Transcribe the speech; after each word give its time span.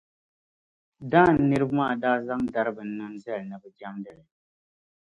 Dan 1.11 1.35
niriba 1.49 1.75
maa 1.77 1.93
daa 2.01 2.17
zaŋ 2.27 2.41
dari 2.53 2.71
binnani 2.77 3.17
zali 3.23 3.43
ni 3.49 3.55
bɛ 3.61 3.67
jɛmdi 3.79 4.11
li. 4.17 4.25